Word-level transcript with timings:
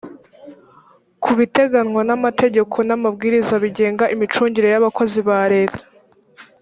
kubiteganywa 1.23 2.01
n 2.05 2.11
amategeko 2.17 2.75
n 2.87 2.91
amabwiriza 2.97 3.53
bigenga 3.63 4.03
imicungire 4.15 4.67
y 4.73 4.77
abakozi 4.79 5.19
ba 5.27 5.39
leta 5.53 5.83